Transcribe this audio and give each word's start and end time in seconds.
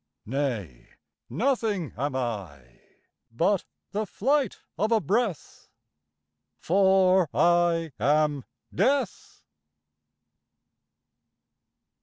Nay; 0.25 0.87
nothing 1.29 1.93
am 1.95 2.15
I, 2.15 2.81
But 3.31 3.65
the 3.91 4.07
flight 4.07 4.59
of 4.75 4.91
a 4.91 4.99
breath 4.99 5.69
For 6.57 7.29
I 7.35 7.91
am 7.99 8.43
Death! 8.73 9.43